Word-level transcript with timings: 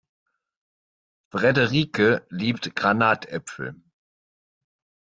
Frederike 1.29 2.25
liebt 2.31 2.75
Granatäpfel. 2.75 3.75